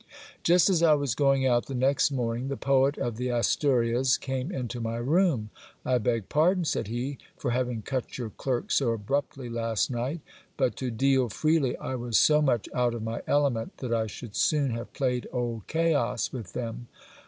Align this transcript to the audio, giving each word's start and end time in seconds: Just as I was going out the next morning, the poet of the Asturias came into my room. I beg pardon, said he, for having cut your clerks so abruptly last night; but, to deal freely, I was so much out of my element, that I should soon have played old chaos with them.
Just 0.41 0.67
as 0.67 0.81
I 0.81 0.95
was 0.95 1.13
going 1.13 1.45
out 1.45 1.67
the 1.67 1.75
next 1.75 2.09
morning, 2.09 2.47
the 2.47 2.57
poet 2.57 2.97
of 2.97 3.17
the 3.17 3.29
Asturias 3.29 4.17
came 4.17 4.51
into 4.51 4.81
my 4.81 4.97
room. 4.97 5.51
I 5.85 5.99
beg 5.99 6.27
pardon, 6.27 6.65
said 6.65 6.87
he, 6.87 7.19
for 7.37 7.51
having 7.51 7.83
cut 7.83 8.17
your 8.17 8.31
clerks 8.31 8.77
so 8.77 8.93
abruptly 8.93 9.47
last 9.47 9.91
night; 9.91 10.21
but, 10.57 10.75
to 10.77 10.89
deal 10.89 11.29
freely, 11.29 11.77
I 11.77 11.93
was 11.93 12.17
so 12.17 12.41
much 12.41 12.67
out 12.73 12.95
of 12.95 13.03
my 13.03 13.21
element, 13.27 13.77
that 13.77 13.93
I 13.93 14.07
should 14.07 14.35
soon 14.35 14.71
have 14.71 14.91
played 14.91 15.27
old 15.31 15.67
chaos 15.67 16.33
with 16.33 16.53
them. 16.53 16.87